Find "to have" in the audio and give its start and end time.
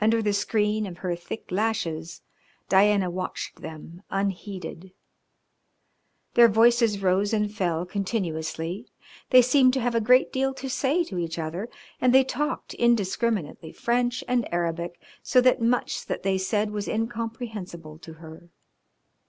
9.72-9.96